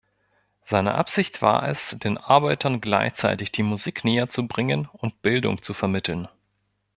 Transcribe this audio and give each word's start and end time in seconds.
Seine 0.63 0.95
Absicht 0.95 1.43
war 1.43 1.69
es, 1.69 1.95
den 1.99 2.17
Arbeitern 2.17 2.81
gleichzeitig 2.81 3.51
die 3.51 3.61
Musik 3.61 4.03
näherzubringen 4.03 4.87
und 4.91 5.21
Bildung 5.21 5.61
zu 5.61 5.75
vermitteln. 5.75 6.27